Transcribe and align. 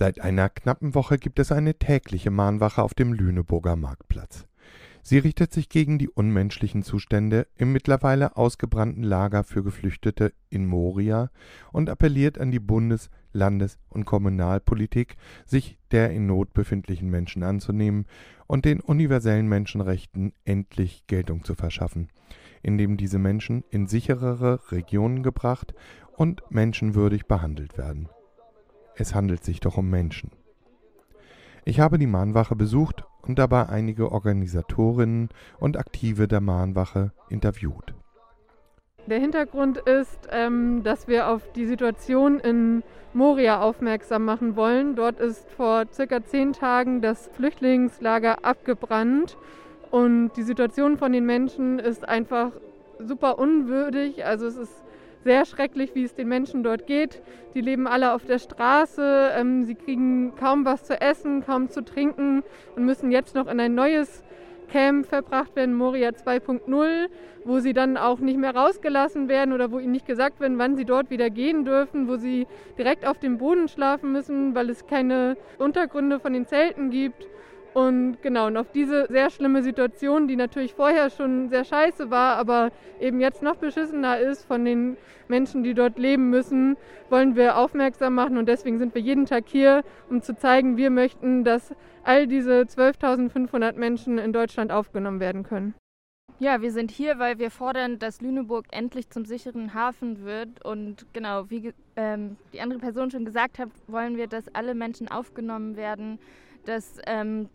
Seit 0.00 0.18
einer 0.18 0.48
knappen 0.48 0.94
Woche 0.94 1.18
gibt 1.18 1.38
es 1.40 1.52
eine 1.52 1.74
tägliche 1.74 2.30
Mahnwache 2.30 2.82
auf 2.82 2.94
dem 2.94 3.12
Lüneburger 3.12 3.76
Marktplatz. 3.76 4.46
Sie 5.02 5.18
richtet 5.18 5.52
sich 5.52 5.68
gegen 5.68 5.98
die 5.98 6.08
unmenschlichen 6.08 6.82
Zustände 6.82 7.46
im 7.54 7.74
mittlerweile 7.74 8.34
ausgebrannten 8.38 9.02
Lager 9.02 9.44
für 9.44 9.62
Geflüchtete 9.62 10.32
in 10.48 10.64
Moria 10.64 11.28
und 11.70 11.90
appelliert 11.90 12.38
an 12.38 12.50
die 12.50 12.60
Bundes-, 12.60 13.10
Landes- 13.34 13.78
und 13.90 14.06
Kommunalpolitik, 14.06 15.18
sich 15.44 15.76
der 15.90 16.12
in 16.12 16.24
Not 16.24 16.54
befindlichen 16.54 17.10
Menschen 17.10 17.42
anzunehmen 17.42 18.06
und 18.46 18.64
den 18.64 18.80
universellen 18.80 19.48
Menschenrechten 19.48 20.32
endlich 20.46 21.06
Geltung 21.08 21.44
zu 21.44 21.54
verschaffen, 21.54 22.08
indem 22.62 22.96
diese 22.96 23.18
Menschen 23.18 23.64
in 23.68 23.86
sicherere 23.86 24.60
Regionen 24.72 25.22
gebracht 25.22 25.74
und 26.16 26.42
menschenwürdig 26.48 27.26
behandelt 27.26 27.76
werden. 27.76 28.08
Es 29.00 29.14
handelt 29.14 29.42
sich 29.42 29.60
doch 29.60 29.78
um 29.78 29.88
Menschen. 29.88 30.30
Ich 31.64 31.80
habe 31.80 31.96
die 31.96 32.06
Mahnwache 32.06 32.54
besucht 32.54 33.04
und 33.22 33.38
dabei 33.38 33.66
einige 33.66 34.12
Organisatorinnen 34.12 35.30
und 35.58 35.78
Aktive 35.78 36.28
der 36.28 36.42
Mahnwache 36.42 37.10
interviewt. 37.30 37.94
Der 39.06 39.18
Hintergrund 39.18 39.78
ist, 39.78 40.28
ähm, 40.30 40.82
dass 40.82 41.08
wir 41.08 41.28
auf 41.28 41.50
die 41.52 41.64
Situation 41.64 42.40
in 42.40 42.82
Moria 43.14 43.62
aufmerksam 43.62 44.26
machen 44.26 44.54
wollen. 44.54 44.96
Dort 44.96 45.18
ist 45.18 45.50
vor 45.52 45.86
circa 45.90 46.22
zehn 46.22 46.52
Tagen 46.52 47.00
das 47.00 47.30
Flüchtlingslager 47.32 48.44
abgebrannt 48.44 49.38
und 49.90 50.32
die 50.36 50.42
Situation 50.42 50.98
von 50.98 51.12
den 51.12 51.24
Menschen 51.24 51.78
ist 51.78 52.06
einfach 52.06 52.50
super 52.98 53.38
unwürdig. 53.38 54.26
Also 54.26 54.46
es 54.46 54.56
ist 54.56 54.82
sehr 55.24 55.44
schrecklich, 55.44 55.94
wie 55.94 56.04
es 56.04 56.14
den 56.14 56.28
Menschen 56.28 56.62
dort 56.62 56.86
geht. 56.86 57.22
Die 57.54 57.60
leben 57.60 57.86
alle 57.86 58.12
auf 58.12 58.24
der 58.24 58.38
Straße, 58.38 59.32
ähm, 59.36 59.64
sie 59.64 59.74
kriegen 59.74 60.34
kaum 60.36 60.64
was 60.64 60.84
zu 60.84 61.00
essen, 61.00 61.44
kaum 61.44 61.68
zu 61.68 61.84
trinken 61.84 62.42
und 62.76 62.84
müssen 62.84 63.10
jetzt 63.10 63.34
noch 63.34 63.46
in 63.48 63.60
ein 63.60 63.74
neues 63.74 64.22
Camp 64.70 65.06
verbracht 65.06 65.56
werden, 65.56 65.74
Moria 65.74 66.10
2.0, 66.10 67.08
wo 67.44 67.58
sie 67.58 67.72
dann 67.72 67.96
auch 67.96 68.20
nicht 68.20 68.38
mehr 68.38 68.54
rausgelassen 68.54 69.28
werden 69.28 69.52
oder 69.52 69.72
wo 69.72 69.78
ihnen 69.78 69.92
nicht 69.92 70.06
gesagt 70.06 70.40
wird, 70.40 70.52
wann 70.56 70.76
sie 70.76 70.84
dort 70.84 71.10
wieder 71.10 71.28
gehen 71.28 71.64
dürfen, 71.64 72.08
wo 72.08 72.16
sie 72.16 72.46
direkt 72.78 73.04
auf 73.06 73.18
dem 73.18 73.38
Boden 73.38 73.68
schlafen 73.68 74.12
müssen, 74.12 74.54
weil 74.54 74.70
es 74.70 74.86
keine 74.86 75.36
Untergründe 75.58 76.20
von 76.20 76.32
den 76.32 76.46
Zelten 76.46 76.90
gibt. 76.90 77.26
Und 77.72 78.20
genau, 78.20 78.48
und 78.48 78.56
auf 78.56 78.72
diese 78.72 79.06
sehr 79.08 79.30
schlimme 79.30 79.62
Situation, 79.62 80.26
die 80.26 80.36
natürlich 80.36 80.74
vorher 80.74 81.08
schon 81.08 81.48
sehr 81.48 81.64
scheiße 81.64 82.10
war, 82.10 82.36
aber 82.36 82.70
eben 83.00 83.20
jetzt 83.20 83.42
noch 83.42 83.56
beschissener 83.56 84.18
ist 84.18 84.44
von 84.44 84.64
den 84.64 84.96
Menschen, 85.28 85.62
die 85.62 85.74
dort 85.74 85.98
leben 85.98 86.30
müssen, 86.30 86.76
wollen 87.08 87.36
wir 87.36 87.56
aufmerksam 87.56 88.14
machen. 88.14 88.38
Und 88.38 88.48
deswegen 88.48 88.78
sind 88.78 88.94
wir 88.94 89.02
jeden 89.02 89.26
Tag 89.26 89.44
hier, 89.46 89.84
um 90.08 90.20
zu 90.20 90.36
zeigen, 90.36 90.76
wir 90.76 90.90
möchten, 90.90 91.44
dass 91.44 91.72
all 92.02 92.26
diese 92.26 92.62
12.500 92.62 93.74
Menschen 93.74 94.18
in 94.18 94.32
Deutschland 94.32 94.72
aufgenommen 94.72 95.20
werden 95.20 95.44
können. 95.44 95.74
Ja, 96.40 96.62
wir 96.62 96.72
sind 96.72 96.90
hier, 96.90 97.18
weil 97.18 97.38
wir 97.38 97.50
fordern, 97.50 97.98
dass 97.98 98.22
Lüneburg 98.22 98.64
endlich 98.70 99.10
zum 99.10 99.26
sicheren 99.26 99.74
Hafen 99.74 100.24
wird. 100.24 100.64
Und 100.64 101.06
genau, 101.12 101.50
wie 101.50 101.74
ähm, 101.96 102.36
die 102.52 102.62
andere 102.62 102.78
Person 102.78 103.10
schon 103.10 103.26
gesagt 103.26 103.58
hat, 103.58 103.68
wollen 103.86 104.16
wir, 104.16 104.26
dass 104.26 104.52
alle 104.54 104.74
Menschen 104.74 105.08
aufgenommen 105.08 105.76
werden, 105.76 106.18
dass 106.64 106.98
ähm, 107.06 107.50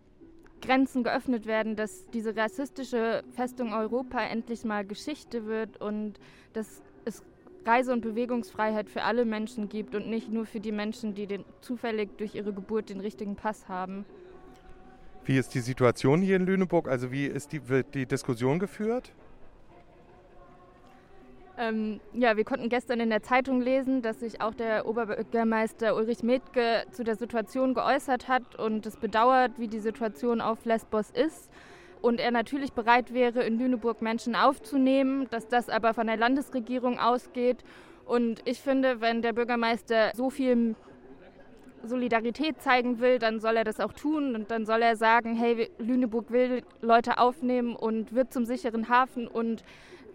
Grenzen 0.66 1.04
geöffnet 1.04 1.46
werden, 1.46 1.76
dass 1.76 2.10
diese 2.12 2.36
rassistische 2.36 3.24
Festung 3.36 3.74
Europa 3.74 4.20
endlich 4.22 4.64
mal 4.64 4.86
Geschichte 4.86 5.46
wird 5.46 5.80
und 5.82 6.20
dass 6.54 6.82
es 7.06 7.24
Reise- 7.66 7.94
und 7.94 8.02
Bewegungsfreiheit 8.02 8.90
für 8.90 9.04
alle 9.04 9.26
Menschen 9.26 9.70
gibt 9.70 9.96
und 9.96 10.08
nicht 10.08 10.32
nur 10.32 10.46
für 10.46 10.60
die 10.60 10.72
Menschen, 10.72 11.16
die 11.16 11.28
den, 11.28 11.46
zufällig 11.62 12.18
durch 12.18 12.36
ihre 12.36 12.54
Geburt 12.54 12.90
den 12.90 13.00
richtigen 13.00 13.36
Pass 13.36 13.68
haben. 13.68 14.06
Wie 15.26 15.38
ist 15.38 15.56
die 15.56 15.60
Situation 15.60 16.22
hier 16.22 16.36
in 16.36 16.46
Lüneburg? 16.46 16.88
Also 16.88 17.12
wie 17.12 17.26
ist 17.26 17.52
die, 17.52 17.68
wird 17.68 17.96
die 17.96 18.06
Diskussion 18.06 18.60
geführt? 18.60 19.12
Ähm, 21.58 22.02
ja, 22.14 22.36
wir 22.36 22.44
konnten 22.44 22.68
gestern 22.68 23.00
in 23.00 23.10
der 23.10 23.24
Zeitung 23.24 23.62
lesen, 23.62 24.02
dass 24.02 24.20
sich 24.20 24.42
auch 24.42 24.54
der 24.54 24.86
Oberbürgermeister 24.86 25.96
Ulrich 25.96 26.22
Metke 26.22 26.84
zu 26.92 27.06
der 27.06 27.16
Situation 27.16 27.74
geäußert 27.74 28.28
hat 28.28 28.56
und 28.60 28.86
es 28.86 28.98
bedauert, 28.98 29.52
wie 29.58 29.70
die 29.70 29.80
Situation 29.80 30.42
auf 30.42 30.66
Lesbos 30.66 31.12
ist. 31.12 31.50
Und 32.02 32.20
er 32.20 32.32
natürlich 32.32 32.74
bereit 32.74 33.14
wäre, 33.14 33.44
in 33.44 33.58
Lüneburg 33.58 34.02
Menschen 34.02 34.36
aufzunehmen, 34.36 35.28
dass 35.30 35.48
das 35.48 35.70
aber 35.70 35.94
von 35.94 36.08
der 36.08 36.18
Landesregierung 36.18 37.00
ausgeht. 37.00 37.64
Und 38.06 38.42
ich 38.44 38.60
finde, 38.60 39.00
wenn 39.00 39.22
der 39.22 39.32
Bürgermeister 39.32 40.12
so 40.14 40.30
viel 40.30 40.76
Solidarität 41.84 42.62
zeigen 42.62 43.00
will, 43.00 43.18
dann 43.18 43.40
soll 43.40 43.56
er 43.58 43.64
das 43.64 43.80
auch 43.80 43.94
tun 43.94 44.36
und 44.36 44.52
dann 44.52 44.66
soll 44.66 44.82
er 44.82 44.98
sagen, 44.98 45.36
hey, 45.36 45.70
Lüneburg 45.78 46.32
will 46.32 46.64
Leute 46.82 47.18
aufnehmen 47.18 47.76
und 47.76 48.14
wird 48.14 48.34
zum 48.34 48.46
sicheren 48.46 48.90
Hafen 48.90 49.28
und 49.28 49.64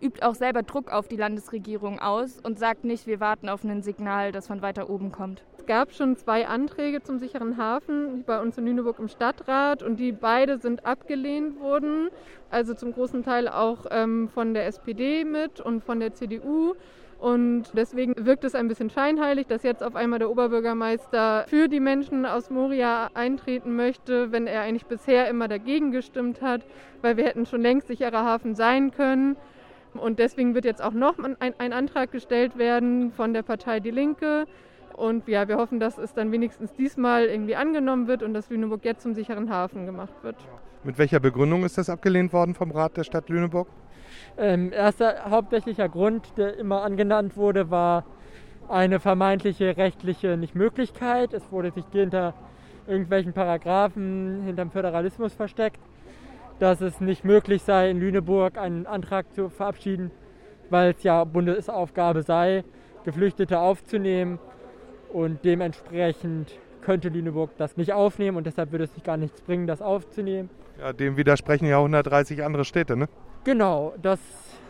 übt 0.01 0.23
auch 0.23 0.35
selber 0.35 0.63
Druck 0.63 0.91
auf 0.91 1.09
die 1.09 1.17
Landesregierung 1.17 1.99
aus 1.99 2.39
und 2.43 2.59
sagt 2.59 2.85
nicht, 2.85 3.07
wir 3.07 3.21
warten 3.21 3.49
auf 3.49 3.65
ein 3.65 3.83
Signal, 3.83 4.33
das 4.33 4.47
von 4.47 4.63
weiter 4.63 4.91
oben 4.91 5.13
kommt. 5.13 5.45
Es 5.59 5.67
gab 5.67 5.93
schon 5.93 6.17
zwei 6.17 6.49
Anträge 6.49 7.03
zum 7.03 7.19
sicheren 7.19 7.57
Hafen 7.57 8.25
bei 8.25 8.41
uns 8.41 8.57
in 8.59 8.67
Lüneburg 8.67 8.99
im 8.99 9.09
Stadtrat 9.09 9.83
und 9.83 10.01
die 10.01 10.13
beide 10.13 10.59
sind 10.59 10.87
abgelehnt 10.87 11.61
worden. 11.61 12.09
Also 12.51 12.75
zum 12.75 12.93
großen 12.93 13.23
Teil 13.23 13.47
auch 13.49 13.87
ähm, 13.91 14.29
von 14.29 14.55
der 14.55 14.67
SPD 14.67 15.25
mit 15.25 15.61
und 15.61 15.85
von 15.85 16.01
der 16.01 16.15
CDU. 16.15 16.75
Und 17.21 17.65
deswegen 17.75 18.15
wirkt 18.17 18.45
es 18.45 18.55
ein 18.55 18.67
bisschen 18.67 18.89
scheinheilig, 18.89 19.47
dass 19.47 19.63
jetzt 19.63 19.83
auf 19.83 19.95
einmal 19.95 20.19
der 20.19 20.31
Oberbürgermeister 20.31 21.45
für 21.49 21.69
die 21.69 21.79
Menschen 21.79 22.25
aus 22.25 22.49
Moria 22.49 23.11
eintreten 23.13 23.77
möchte, 23.77 24.33
wenn 24.33 24.47
er 24.47 24.63
eigentlich 24.63 24.87
bisher 24.87 25.29
immer 25.29 25.47
dagegen 25.47 25.93
gestimmt 25.93 26.41
hat, 26.41 26.63
weil 27.03 27.19
wir 27.19 27.25
hätten 27.25 27.45
schon 27.45 27.61
längst 27.61 27.89
sicherer 27.89 28.25
Hafen 28.25 28.55
sein 28.55 28.91
können. 28.91 29.37
Und 29.95 30.19
deswegen 30.19 30.55
wird 30.55 30.65
jetzt 30.65 30.83
auch 30.83 30.93
noch 30.93 31.19
ein, 31.19 31.37
ein 31.59 31.73
Antrag 31.73 32.13
gestellt 32.13 32.59
werden 32.59 33.13
von 33.13 33.33
der 33.33 33.43
Partei 33.43 33.81
Die 33.81 33.91
Linke. 33.91 34.47
Und 34.97 35.27
ja, 35.29 35.49
wir 35.49 35.57
hoffen, 35.57 35.81
dass 35.81 35.99
es 35.99 36.15
dann 36.15 36.31
wenigstens 36.33 36.73
diesmal 36.75 37.25
irgendwie 37.25 37.57
angenommen 37.57 38.07
wird 38.07 38.23
und 38.23 38.35
dass 38.35 38.51
Lüneburg 38.51 38.85
jetzt 38.85 39.03
zum 39.03 39.15
sicheren 39.15 39.51
Hafen 39.51 39.87
gemacht 39.87 40.15
wird. 40.23 40.37
Mit 40.85 40.99
welcher 40.99 41.21
Begründung 41.21 41.65
ist 41.65 41.79
das 41.79 41.91
abgelehnt 41.91 42.33
worden 42.33 42.55
vom 42.55 42.71
Rat 42.71 42.97
der 42.97 43.05
Stadt 43.05 43.29
Lüneburg? 43.29 43.69
Ähm, 44.37 44.73
erster 44.73 45.31
hauptsächlicher 45.31 45.89
Grund, 45.89 46.37
der 46.37 46.57
immer 46.57 46.83
angenannt 46.83 47.37
wurde, 47.37 47.71
war 47.71 48.05
eine 48.69 49.01
vermeintliche 49.01 49.77
rechtliche 49.77 50.37
Nichtmöglichkeit. 50.37 51.33
Es 51.35 51.51
wurde 51.51 51.71
sich 51.73 51.85
hinter 51.93 52.35
irgendwelchen 52.87 53.33
Paragraphen, 53.33 54.43
hinterm 54.45 54.71
Föderalismus 54.71 55.35
versteckt 55.35 55.81
dass 56.61 56.81
es 56.81 57.01
nicht 57.01 57.25
möglich 57.25 57.63
sei, 57.63 57.91
in 57.91 57.99
Lüneburg 57.99 58.59
einen 58.59 58.87
Antrag 58.87 59.35
zu 59.35 59.49
verabschieden, 59.49 60.11
weil 60.69 60.93
es 60.93 61.03
ja 61.03 61.25
Bundesaufgabe 61.25 62.23
sei, 62.23 62.65
Geflüchtete 63.05 63.59
aufzunehmen. 63.59 64.39
Und 65.13 65.45
dementsprechend 65.45 66.53
könnte 66.83 67.09
Lüneburg 67.09 67.51
das 67.57 67.77
nicht 67.77 67.93
aufnehmen 67.93 68.37
und 68.37 68.47
deshalb 68.47 68.71
würde 68.71 68.85
es 68.85 68.95
sich 68.95 69.03
gar 69.03 69.17
nichts 69.17 69.41
bringen, 69.41 69.67
das 69.67 69.83
aufzunehmen. 69.83 70.51
Ja, 70.79 70.93
dem 70.93 71.17
widersprechen 71.17 71.67
ja 71.67 71.79
130 71.79 72.45
andere 72.45 72.65
Städte, 72.65 72.97
ne? 72.97 73.09
Genau, 73.45 73.95
das 74.03 74.19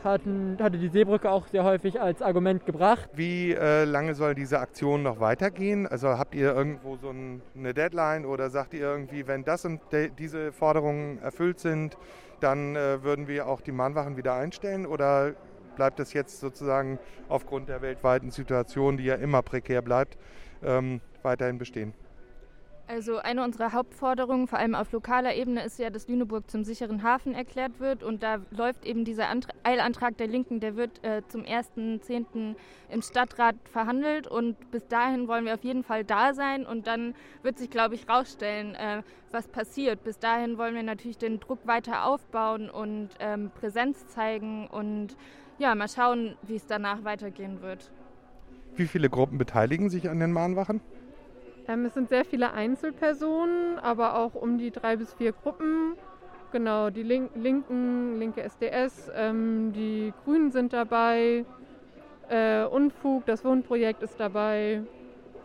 hatten, 0.05 0.57
hatte 0.61 0.79
die 0.79 0.89
Seebrücke 0.89 1.31
auch 1.31 1.47
sehr 1.49 1.65
häufig 1.65 2.01
als 2.01 2.23
Argument 2.23 2.65
gebracht. 2.67 3.09
Wie 3.15 3.53
äh, 3.53 3.85
lange 3.85 4.15
soll 4.15 4.35
diese 4.35 4.61
Aktion 4.61 5.03
noch 5.03 5.21
weitergehen? 5.21 5.87
Also 5.87 6.09
habt 6.09 6.35
ihr 6.35 6.55
irgendwo 6.55 6.97
so 6.97 7.11
ein, 7.11 7.43
eine 7.57 7.75
Deadline 7.75 8.25
oder 8.25 8.51
sagt 8.51 8.75
ihr 8.75 8.81
irgendwie, 8.81 9.27
wenn 9.27 9.45
das 9.45 9.65
und 9.65 9.81
diese 10.19 10.53
Forderungen 10.53 11.21
erfüllt 11.23 11.59
sind, 11.59 11.97
dann 12.41 12.77
äh, 12.77 13.03
würden 13.03 13.29
wir 13.29 13.47
auch 13.47 13.61
die 13.61 13.73
Mahnwachen 13.73 14.17
wieder 14.17 14.35
einstellen? 14.35 14.87
Oder 14.87 15.35
bleibt 15.77 16.01
es 16.01 16.13
jetzt 16.13 16.41
sozusagen 16.41 16.99
aufgrund 17.29 17.69
der 17.69 17.83
weltweiten 17.83 18.31
Situation, 18.31 18.97
die 18.97 19.05
ja 19.05 19.17
immer 19.17 19.43
prekär 19.43 19.83
bleibt, 19.83 20.17
ähm, 20.63 21.01
weiterhin 21.23 21.59
bestehen? 21.59 21.93
Also 22.91 23.19
eine 23.19 23.45
unserer 23.45 23.72
Hauptforderungen, 23.72 24.48
vor 24.48 24.59
allem 24.59 24.75
auf 24.75 24.91
lokaler 24.91 25.37
Ebene, 25.37 25.63
ist 25.65 25.78
ja, 25.78 25.91
dass 25.91 26.09
Lüneburg 26.09 26.51
zum 26.51 26.65
sicheren 26.65 27.04
Hafen 27.04 27.37
erklärt 27.37 27.78
wird. 27.78 28.03
Und 28.03 28.25
da 28.25 28.41
läuft 28.51 28.84
eben 28.84 29.04
dieser 29.04 29.28
Antra 29.28 29.53
Eilantrag 29.63 30.16
der 30.16 30.27
Linken, 30.27 30.59
der 30.59 30.75
wird 30.75 31.04
äh, 31.04 31.22
zum 31.28 31.42
1.10. 31.42 32.57
im 32.89 33.03
Stadtrat 33.03 33.54
verhandelt. 33.63 34.27
Und 34.27 34.72
bis 34.72 34.89
dahin 34.89 35.28
wollen 35.28 35.45
wir 35.45 35.54
auf 35.54 35.63
jeden 35.63 35.84
Fall 35.84 36.03
da 36.03 36.34
sein. 36.34 36.66
Und 36.66 36.89
dann 36.89 37.15
wird 37.45 37.59
sich, 37.59 37.71
glaube 37.71 37.95
ich, 37.95 38.09
rausstellen, 38.09 38.75
äh, 38.75 39.04
was 39.31 39.47
passiert. 39.47 40.03
Bis 40.03 40.19
dahin 40.19 40.59
wollen 40.59 40.75
wir 40.75 40.83
natürlich 40.83 41.19
den 41.19 41.39
Druck 41.39 41.65
weiter 41.69 42.07
aufbauen 42.07 42.69
und 42.69 43.10
ähm, 43.21 43.53
Präsenz 43.54 44.09
zeigen 44.09 44.66
und 44.66 45.16
ja, 45.59 45.77
mal 45.77 45.89
schauen, 45.89 46.37
wie 46.42 46.57
es 46.57 46.66
danach 46.66 47.04
weitergehen 47.04 47.63
wird. 47.63 47.92
Wie 48.75 48.89
viele 48.89 49.09
Gruppen 49.09 49.39
beteiligen 49.39 49.91
sich 49.91 50.10
an 50.10 50.19
den 50.19 50.33
Mahnwachen? 50.33 50.81
Ähm, 51.71 51.84
es 51.84 51.95
sind 51.95 52.09
sehr 52.09 52.25
viele 52.25 52.53
Einzelpersonen, 52.53 53.78
aber 53.78 54.17
auch 54.17 54.34
um 54.34 54.59
die 54.59 54.71
drei 54.72 54.97
bis 54.97 55.15
vier 55.15 55.33
Gruppen. 55.33 55.95
Genau, 56.51 56.91
die 56.91 57.05
Link 57.05 57.31
Linken, 57.37 58.19
linke 58.19 58.43
SDS, 58.43 59.09
ähm, 59.15 59.72
die 59.72 60.13
Grünen 60.25 60.51
sind 60.51 60.72
dabei, 60.72 61.45
äh, 62.28 62.65
Unfug, 62.65 63.25
das 63.27 63.45
Wohnprojekt 63.45 64.03
ist 64.03 64.19
dabei. 64.19 64.83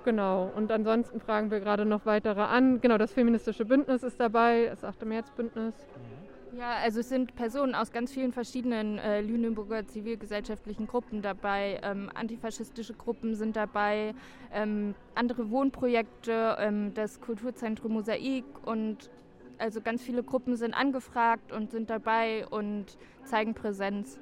Genau, 0.03 0.51
und 0.55 0.71
ansonsten 0.71 1.19
fragen 1.19 1.51
wir 1.51 1.59
gerade 1.59 1.85
noch 1.85 2.05
weitere 2.07 2.41
an. 2.41 2.81
Genau, 2.81 2.97
das 2.97 3.11
feministische 3.11 3.65
Bündnis 3.65 4.01
ist 4.01 4.19
dabei, 4.19 4.67
das 4.71 4.83
8. 4.83 5.05
März-Bündnis. 5.05 5.75
Ja, 5.77 6.14
also 6.61 6.99
es 6.99 7.09
sind 7.09 7.35
Personen 7.35 7.75
aus 7.75 7.91
ganz 7.91 8.11
vielen 8.11 8.31
verschiedenen 8.31 8.97
äh, 8.97 9.21
Lüneburger 9.21 9.85
zivilgesellschaftlichen 9.87 10.87
Gruppen 10.87 11.21
dabei. 11.21 11.79
Ähm, 11.83 12.09
antifaschistische 12.13 12.93
Gruppen 12.93 13.35
sind 13.35 13.55
dabei, 13.55 14.13
ähm, 14.53 14.95
andere 15.15 15.49
Wohnprojekte, 15.49 16.57
ähm, 16.59 16.93
das 16.93 17.19
Kulturzentrum 17.19 17.93
Mosaik 17.93 18.45
und 18.63 19.09
also 19.57 19.81
ganz 19.81 20.01
viele 20.01 20.23
Gruppen 20.23 20.55
sind 20.55 20.73
angefragt 20.73 21.51
und 21.51 21.71
sind 21.71 21.89
dabei 21.89 22.45
und 22.47 22.97
zeigen 23.23 23.53
Präsenz. 23.53 24.19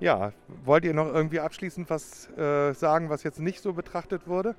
Ja, 0.00 0.32
wollt 0.64 0.84
ihr 0.84 0.94
noch 0.94 1.06
irgendwie 1.06 1.40
abschließend 1.40 1.88
was 1.90 2.28
äh, 2.36 2.72
sagen, 2.72 3.10
was 3.10 3.22
jetzt 3.22 3.40
nicht 3.40 3.60
so 3.60 3.72
betrachtet 3.72 4.26
wurde? 4.26 4.56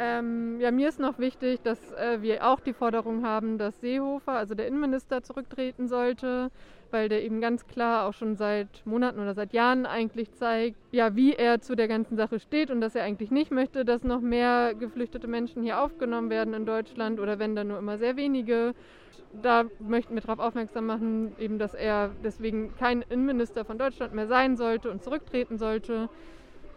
Ähm, 0.00 0.60
ja, 0.60 0.70
mir 0.70 0.88
ist 0.88 1.00
noch 1.00 1.18
wichtig, 1.18 1.60
dass 1.62 1.92
äh, 1.92 2.22
wir 2.22 2.46
auch 2.46 2.60
die 2.60 2.72
Forderung 2.72 3.26
haben, 3.26 3.58
dass 3.58 3.80
Seehofer, 3.80 4.32
also 4.32 4.54
der 4.54 4.68
Innenminister, 4.68 5.24
zurücktreten 5.24 5.88
sollte, 5.88 6.50
weil 6.92 7.08
der 7.08 7.24
eben 7.24 7.40
ganz 7.40 7.66
klar 7.66 8.06
auch 8.06 8.14
schon 8.14 8.36
seit 8.36 8.68
Monaten 8.86 9.18
oder 9.18 9.34
seit 9.34 9.52
Jahren 9.52 9.86
eigentlich 9.86 10.32
zeigt, 10.34 10.76
ja, 10.92 11.16
wie 11.16 11.34
er 11.34 11.60
zu 11.60 11.74
der 11.74 11.88
ganzen 11.88 12.16
Sache 12.16 12.38
steht 12.38 12.70
und 12.70 12.80
dass 12.80 12.94
er 12.94 13.02
eigentlich 13.02 13.32
nicht 13.32 13.50
möchte, 13.50 13.84
dass 13.84 14.04
noch 14.04 14.20
mehr 14.20 14.72
geflüchtete 14.74 15.26
Menschen 15.26 15.64
hier 15.64 15.80
aufgenommen 15.80 16.30
werden 16.30 16.54
in 16.54 16.64
Deutschland 16.64 17.18
oder 17.18 17.40
wenn 17.40 17.56
dann 17.56 17.68
nur 17.68 17.78
immer 17.78 17.98
sehr 17.98 18.16
wenige. 18.16 18.74
Da 19.42 19.64
möchten 19.80 20.14
wir 20.14 20.22
darauf 20.22 20.38
aufmerksam 20.38 20.86
machen, 20.86 21.32
eben, 21.40 21.58
dass 21.58 21.74
er 21.74 22.10
deswegen 22.22 22.74
kein 22.76 23.02
Innenminister 23.02 23.64
von 23.64 23.78
Deutschland 23.78 24.14
mehr 24.14 24.28
sein 24.28 24.56
sollte 24.56 24.90
und 24.92 25.02
zurücktreten 25.02 25.58
sollte. 25.58 26.08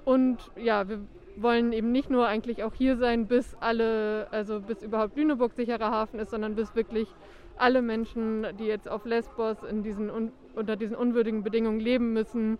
Und 0.03 0.38
ja, 0.57 0.89
wir 0.89 1.01
wollen 1.36 1.74
eben 1.74 1.92
nicht 1.92 2.10
nur 2.10 2.28
eigentlich 2.28 2.63
auch 2.63 2.74
hier 2.74 2.98
sein, 2.98 3.28
bis 3.28 3.56
alle, 3.60 4.28
also 4.31 4.60
bis 4.60 4.83
überhaupt 4.83 5.16
Lüneburg 5.16 5.54
sicherer 5.54 5.92
Hafen 5.92 6.19
ist, 6.19 6.31
sondern 6.31 6.56
bis 6.56 6.75
wirklich 6.75 7.07
alle 7.57 7.81
Menschen, 7.81 8.48
die 8.60 8.66
jetzt 8.66 8.89
auf 8.89 9.06
Lesbos 9.06 9.63
in 9.63 9.83
diesen 9.83 10.10
unter 10.56 10.75
diesen 10.75 10.95
unwürdigen 10.95 11.44
Bedingungen 11.44 11.80
leben 11.80 12.13
müssen, 12.13 12.57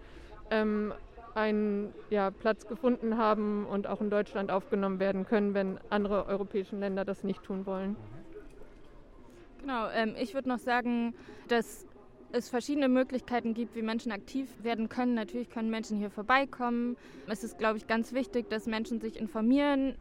ähm, 0.50 0.94
einen 1.35 1.94
ja, 2.09 2.31
Platz 2.31 2.68
gefunden 2.68 3.18
haben 3.18 3.65
und 3.65 3.88
auch 3.88 4.01
in 4.01 4.09
Deutschland 4.09 4.51
aufgenommen 4.51 5.00
werden 5.00 5.25
können, 5.25 5.53
wenn 5.53 5.79
andere 5.89 6.25
europäische 6.27 6.75
Länder 6.75 7.06
das 7.06 7.24
nicht 7.24 7.44
tun 7.44 7.65
wollen. 7.65 7.95
Genau, 9.62 9.88
ähm, 9.94 10.15
ich 10.19 10.33
würde 10.33 10.50
noch 10.50 10.57
sagen, 10.57 11.13
dass 11.47 11.85
es 12.33 12.49
verschiedene 12.49 12.89
Möglichkeiten 12.89 13.53
gibt, 13.53 13.75
wie 13.75 13.81
Menschen 13.81 14.11
aktiv 14.11 14.49
werden 14.63 14.89
können. 14.89 15.13
Natürlich 15.15 15.49
können 15.49 15.69
Menschen 15.69 15.97
hier 15.97 16.09
vorbeikommen. 16.09 16.97
Es 17.27 17.43
ist, 17.43 17.57
glaube 17.57 17.77
ich, 17.77 17.87
ganz 17.87 18.13
wichtig, 18.13 18.49
dass 18.49 18.65
Menschen 18.65 18.99
sich 18.99 19.19
informieren 19.19 19.95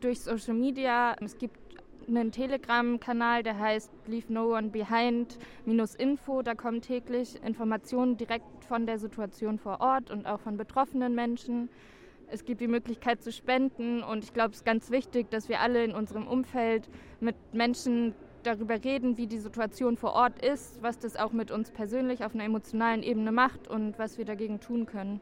durch 0.00 0.20
Social 0.20 0.54
Media. 0.54 1.16
Es 1.20 1.38
gibt 1.38 1.58
einen 2.06 2.32
Telegram-Kanal, 2.32 3.42
der 3.42 3.58
heißt 3.58 3.90
Leave 4.06 4.32
No 4.32 4.56
One 4.56 4.68
Behind 4.68 5.38
Info. 5.98 6.42
Da 6.42 6.54
kommen 6.54 6.80
täglich 6.80 7.42
Informationen 7.42 8.16
direkt 8.16 8.64
von 8.64 8.86
der 8.86 8.98
Situation 8.98 9.58
vor 9.58 9.80
Ort 9.80 10.10
und 10.10 10.26
auch 10.26 10.40
von 10.40 10.56
betroffenen 10.56 11.14
Menschen. 11.14 11.68
Es 12.30 12.44
gibt 12.44 12.60
die 12.60 12.68
Möglichkeit 12.68 13.22
zu 13.22 13.32
spenden 13.32 14.02
und 14.02 14.22
ich 14.22 14.34
glaube, 14.34 14.50
es 14.50 14.58
ist 14.58 14.64
ganz 14.64 14.90
wichtig, 14.90 15.30
dass 15.30 15.48
wir 15.48 15.60
alle 15.60 15.82
in 15.82 15.92
unserem 15.92 16.26
Umfeld 16.26 16.88
mit 17.20 17.36
Menschen 17.52 18.14
darüber 18.42 18.82
reden, 18.82 19.16
wie 19.16 19.26
die 19.26 19.38
Situation 19.38 19.96
vor 19.96 20.12
Ort 20.12 20.44
ist, 20.44 20.82
was 20.82 20.98
das 20.98 21.16
auch 21.16 21.32
mit 21.32 21.50
uns 21.50 21.70
persönlich 21.70 22.24
auf 22.24 22.34
einer 22.34 22.44
emotionalen 22.44 23.02
Ebene 23.02 23.32
macht 23.32 23.68
und 23.68 23.98
was 23.98 24.18
wir 24.18 24.24
dagegen 24.24 24.60
tun 24.60 24.86
können. 24.86 25.20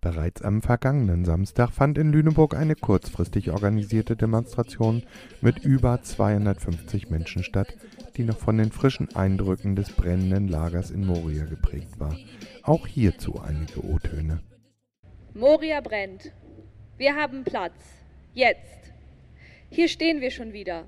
Bereits 0.00 0.42
am 0.42 0.62
vergangenen 0.62 1.24
Samstag 1.24 1.70
fand 1.70 1.96
in 1.96 2.10
Lüneburg 2.10 2.56
eine 2.56 2.74
kurzfristig 2.74 3.52
organisierte 3.52 4.16
Demonstration 4.16 5.04
mit 5.40 5.64
über 5.64 6.02
250 6.02 7.08
Menschen 7.08 7.44
statt, 7.44 7.72
die 8.16 8.24
noch 8.24 8.38
von 8.38 8.58
den 8.58 8.72
frischen 8.72 9.14
Eindrücken 9.14 9.76
des 9.76 9.92
brennenden 9.92 10.48
Lagers 10.48 10.90
in 10.90 11.06
Moria 11.06 11.44
geprägt 11.44 12.00
war. 12.00 12.16
Auch 12.64 12.88
hierzu 12.88 13.40
einige 13.40 13.84
O-Töne. 13.84 14.40
Moria 15.34 15.80
brennt. 15.80 16.32
Wir 16.96 17.14
haben 17.14 17.44
Platz. 17.44 17.94
Jetzt. 18.34 18.92
Hier 19.70 19.86
stehen 19.86 20.20
wir 20.20 20.32
schon 20.32 20.52
wieder 20.52 20.86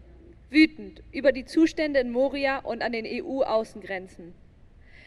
wütend 0.54 1.02
über 1.12 1.32
die 1.32 1.44
Zustände 1.44 2.00
in 2.00 2.12
Moria 2.12 2.58
und 2.60 2.82
an 2.82 2.92
den 2.92 3.04
EU-Außengrenzen, 3.04 4.32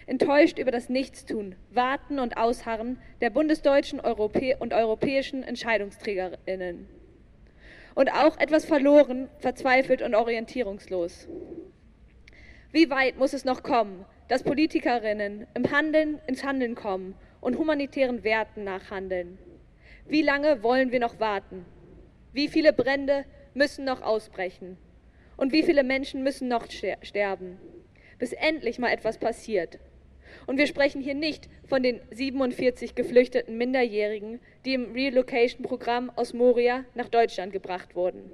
enttäuscht 0.05 0.59
über 0.59 0.71
das 0.71 0.89
Nichtstun, 0.89 1.55
Warten 1.71 2.19
und 2.19 2.37
Ausharren 2.37 2.99
der 3.21 3.29
bundesdeutschen 3.29 3.99
Europä 3.99 4.57
und 4.59 4.73
europäischen 4.73 5.43
Entscheidungsträgerinnen. 5.43 6.87
Und 7.95 8.11
auch 8.11 8.37
etwas 8.37 8.65
verloren, 8.65 9.29
verzweifelt 9.39 10.03
und 10.03 10.13
orientierungslos. 10.13 11.27
Wie 12.71 12.89
weit 12.89 13.17
muss 13.17 13.33
es 13.33 13.45
noch 13.45 13.63
kommen, 13.63 14.05
dass 14.27 14.43
Politikerinnen 14.43 15.47
im 15.55 15.71
Handeln 15.71 16.19
ins 16.27 16.43
Handeln 16.43 16.75
kommen 16.75 17.15
und 17.41 17.57
humanitären 17.57 18.23
Werten 18.23 18.65
nachhandeln? 18.65 19.39
Wie 20.07 20.21
lange 20.21 20.61
wollen 20.61 20.91
wir 20.91 20.99
noch 20.99 21.19
warten? 21.19 21.65
Wie 22.33 22.49
viele 22.49 22.71
Brände 22.71 23.25
müssen 23.53 23.85
noch 23.85 24.01
ausbrechen? 24.01 24.77
Und 25.37 25.53
wie 25.53 25.63
viele 25.63 25.83
Menschen 25.83 26.23
müssen 26.23 26.47
noch 26.47 26.67
sterben, 27.01 27.59
bis 28.17 28.33
endlich 28.33 28.79
mal 28.79 28.91
etwas 28.91 29.19
passiert? 29.19 29.79
Und 30.45 30.57
wir 30.57 30.67
sprechen 30.67 31.01
hier 31.01 31.15
nicht 31.15 31.47
von 31.67 31.83
den 31.83 32.01
47 32.11 32.95
geflüchteten 32.95 33.57
Minderjährigen, 33.57 34.39
die 34.65 34.73
im 34.73 34.91
Relocation-Programm 34.91 36.09
aus 36.15 36.33
Moria 36.33 36.85
nach 36.95 37.07
Deutschland 37.07 37.53
gebracht 37.53 37.95
wurden. 37.95 38.31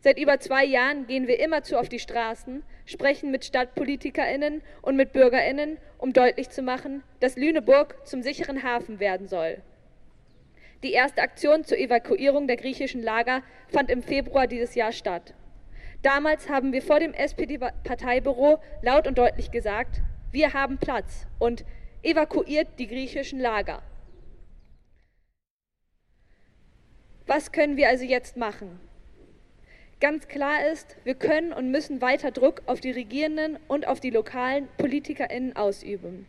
Seit 0.00 0.18
über 0.18 0.38
zwei 0.38 0.64
Jahren 0.64 1.06
gehen 1.06 1.26
wir 1.26 1.40
immerzu 1.40 1.76
auf 1.76 1.88
die 1.88 1.98
Straßen, 1.98 2.62
sprechen 2.84 3.30
mit 3.30 3.44
StadtpolitikerInnen 3.44 4.62
und 4.82 4.96
mit 4.96 5.12
BürgerInnen, 5.12 5.78
um 5.98 6.12
deutlich 6.12 6.50
zu 6.50 6.62
machen, 6.62 7.02
dass 7.20 7.36
Lüneburg 7.36 8.06
zum 8.06 8.22
sicheren 8.22 8.62
Hafen 8.62 9.00
werden 9.00 9.28
soll. 9.28 9.62
Die 10.82 10.92
erste 10.92 11.22
Aktion 11.22 11.64
zur 11.64 11.78
Evakuierung 11.78 12.46
der 12.46 12.58
griechischen 12.58 13.02
Lager 13.02 13.42
fand 13.68 13.90
im 13.90 14.02
Februar 14.02 14.46
dieses 14.46 14.74
Jahr 14.74 14.92
statt. 14.92 15.32
Damals 16.04 16.50
haben 16.50 16.74
wir 16.74 16.82
vor 16.82 17.00
dem 17.00 17.14
SPD-Parteibüro 17.14 18.58
laut 18.82 19.06
und 19.06 19.16
deutlich 19.16 19.50
gesagt, 19.50 20.02
wir 20.32 20.52
haben 20.52 20.76
Platz 20.76 21.26
und 21.38 21.64
evakuiert 22.02 22.78
die 22.78 22.88
griechischen 22.88 23.40
Lager. 23.40 23.82
Was 27.26 27.52
können 27.52 27.78
wir 27.78 27.88
also 27.88 28.04
jetzt 28.04 28.36
machen? 28.36 28.78
Ganz 29.98 30.28
klar 30.28 30.66
ist, 30.70 30.98
wir 31.04 31.14
können 31.14 31.54
und 31.54 31.70
müssen 31.70 32.02
weiter 32.02 32.32
Druck 32.32 32.60
auf 32.66 32.80
die 32.80 32.90
Regierenden 32.90 33.58
und 33.66 33.88
auf 33.88 33.98
die 33.98 34.10
lokalen 34.10 34.68
PolitikerInnen 34.76 35.56
ausüben. 35.56 36.26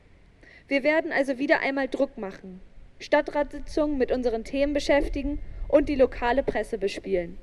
Wir 0.70 0.84
werden 0.84 1.12
also 1.12 1.38
wieder 1.38 1.60
einmal 1.60 1.90
Druck 1.90 2.18
machen, 2.18 2.62
Stadtratssitzungen 3.00 3.98
mit 3.98 4.14
unseren 4.14 4.46
Themen 4.46 4.74
beschäftigen 4.74 5.40
und 5.68 5.90
die 5.90 5.96
lokale 5.96 6.44
Presse 6.44 6.78
bespielen. 6.78 7.38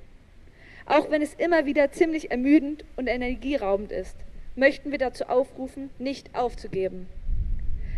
Auch 0.87 1.11
wenn 1.11 1.23
es 1.23 1.35
immer 1.35 1.67
wieder 1.67 1.91
ziemlich 1.93 2.31
ermüdend 2.31 2.85
und 2.97 3.07
energieraubend 3.07 3.93
ist, 3.93 4.17
möchten 4.57 4.91
wir 4.91 4.99
dazu 4.99 5.25
aufrufen, 5.25 5.91
nicht 5.99 6.35
aufzugeben. 6.35 7.09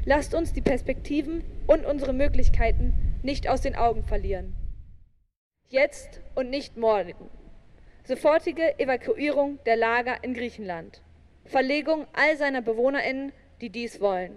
Lasst 0.04 0.34
uns 0.34 0.52
die 0.52 0.60
Perspektiven 0.60 1.42
und 1.66 1.86
unsere 1.86 2.12
Möglichkeiten 2.12 2.92
nicht 3.22 3.48
aus 3.48 3.62
den 3.62 3.74
Augen 3.74 4.04
verlieren. 4.04 4.54
Jetzt 5.68 6.20
und 6.34 6.50
nicht 6.50 6.76
morgen. 6.76 7.14
Sofortige 8.04 8.78
Evakuierung 8.78 9.58
der 9.64 9.76
Lager 9.76 10.22
in 10.22 10.34
Griechenland. 10.34 11.00
Verlegung 11.46 12.06
all 12.12 12.36
seiner 12.36 12.60
BewohnerInnen, 12.60 13.32
die 13.60 13.70
dies 13.70 14.00
wollen. 14.00 14.36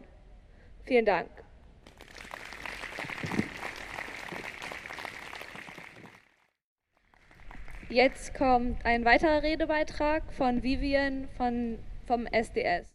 Vielen 0.83 1.05
Dank. 1.05 1.29
Jetzt 7.89 8.33
kommt 8.33 8.85
ein 8.85 9.05
weiterer 9.05 9.43
Redebeitrag 9.43 10.33
von 10.33 10.61
Vivian 10.61 11.29
von, 11.37 11.79
vom 12.05 12.25
SDS. 12.25 12.85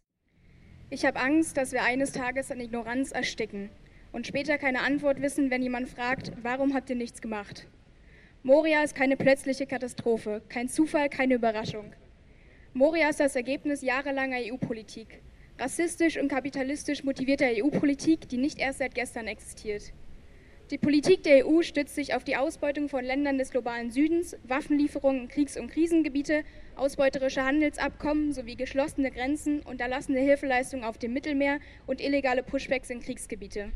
Ich 0.90 1.06
habe 1.06 1.18
Angst, 1.18 1.56
dass 1.56 1.72
wir 1.72 1.82
eines 1.82 2.12
Tages 2.12 2.50
an 2.50 2.61
Ignoranz 2.61 3.11
ersticken 3.11 3.70
und 4.12 4.26
später 4.26 4.58
keine 4.58 4.82
Antwort 4.82 5.22
wissen, 5.22 5.50
wenn 5.50 5.62
jemand 5.62 5.88
fragt, 5.88 6.32
warum 6.42 6.75
habt 6.75 6.90
ihr 6.90 6.96
nichts 6.96 7.22
gemacht? 7.22 7.66
Moria 8.42 8.82
ist 8.82 8.94
keine 8.94 9.16
plötzliche 9.16 9.66
Katastrophe, 9.66 10.42
kein 10.50 10.68
Zufall, 10.68 11.08
keine 11.08 11.37
Überraschung. 11.37 11.94
Moria 12.75 13.08
ist 13.08 13.20
das 13.20 13.34
Ergebnis 13.34 13.80
jahrelanger 13.80 14.40
EU-Politik. 14.40 15.22
Rassistisch 15.58 16.18
und 16.18 16.28
kapitalistisch 16.28 17.02
motivierter 17.02 17.46
EU-Politik, 17.49 18.28
die 18.28 18.37
nicht 18.37 18.58
erst 18.58 18.80
seit 18.80 18.94
gestern 18.94 19.26
existiert. 19.26 19.94
Die 20.73 20.79
Politik 20.79 21.23
der 21.23 21.47
EU 21.47 21.61
stützt 21.61 21.95
sich 21.95 22.14
auf 22.14 22.25
die 22.25 22.37
Ausbeutung 22.37 22.88
von 22.88 23.05
Ländern 23.05 23.37
des 23.37 23.50
globalen 23.50 23.91
Südens, 23.91 24.38
Waffenlieferungen 24.45 25.25
in 25.25 25.29
Kriegs- 25.29 25.59
und 25.59 25.69
Krisengebiete, 25.69 26.45
ausbeuterische 26.76 27.45
Handelsabkommen 27.45 28.33
sowie 28.33 28.57
geschlossene 28.57 29.11
Grenzen, 29.11 29.61
unterlassene 29.61 30.21
Hilfeleistungen 30.21 30.87
auf 30.87 30.97
dem 30.97 31.12
Mittelmeer 31.12 31.61
und 31.87 32.00
illegale 32.00 32.43
Pushbacks 32.43 32.88
in 32.88 33.00
Kriegsgebiete. 33.00 33.71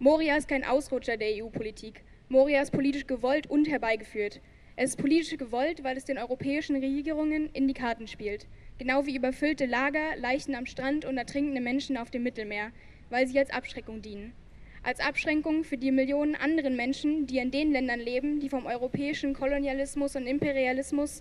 Moria 0.00 0.36
ist 0.36 0.48
kein 0.48 0.64
Ausrutscher 0.64 1.16
der 1.16 1.44
EU-Politik, 1.44 2.02
Moria 2.28 2.60
ist 2.60 2.72
politisch 2.72 3.06
gewollt 3.06 3.48
und 3.48 3.68
herbeigeführt. 3.68 4.40
Es 4.74 4.90
ist 4.90 4.96
politisch 4.96 5.38
gewollt, 5.38 5.84
weil 5.84 5.96
es 5.96 6.06
den 6.06 6.18
europäischen 6.18 6.74
Regierungen 6.74 7.50
in 7.52 7.68
die 7.68 7.74
Karten 7.74 8.08
spielt. 8.08 8.48
Genau 8.78 9.06
wie 9.06 9.14
überfüllte 9.14 9.66
Lager, 9.66 10.16
Leichen 10.16 10.56
am 10.56 10.66
Strand 10.66 11.04
und 11.04 11.18
ertrinkende 11.18 11.60
Menschen 11.60 11.96
auf 11.96 12.10
dem 12.10 12.24
Mittelmeer, 12.24 12.72
weil 13.10 13.28
sie 13.28 13.38
als 13.38 13.50
Abschreckung 13.50 14.02
dienen. 14.02 14.32
Als 14.82 14.98
Abschreckung 15.00 15.62
für 15.62 15.76
die 15.76 15.92
Millionen 15.92 16.34
anderen 16.34 16.74
Menschen, 16.74 17.26
die 17.26 17.36
in 17.36 17.50
den 17.50 17.70
Ländern 17.70 18.00
leben, 18.00 18.40
die 18.40 18.48
vom 18.48 18.64
europäischen 18.64 19.34
Kolonialismus 19.34 20.16
und 20.16 20.26
Imperialismus 20.26 21.20